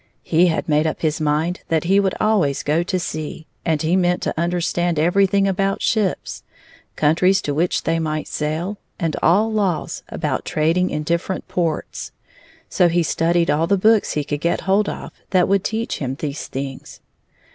[0.23, 3.95] He had made up his mind that he would always go to sea, and he
[3.95, 6.41] meant to understand everything about ships,
[6.95, 12.11] countries to which they might sail, and all laws about trading in different ports.
[12.67, 16.15] So he studied all the books he could get hold of that would teach him
[16.15, 16.99] these things.